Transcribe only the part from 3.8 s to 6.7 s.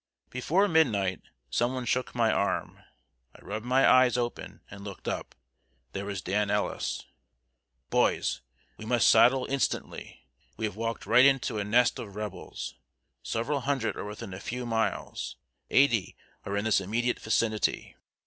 eyes open and looked up. There was Dan